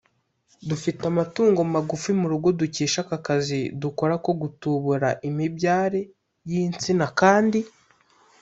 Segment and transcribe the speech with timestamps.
[0.69, 6.01] dufite amatungo magufi mu rugo dukesha aka kazi dukora ko gutubura imibyare
[6.49, 7.59] y’insina kandi